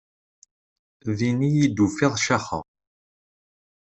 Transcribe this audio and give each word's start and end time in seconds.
Din 1.17 1.39
iyi-d 1.47 1.75
tufiḍ 1.77 2.13
caxeɣ. 2.25 2.45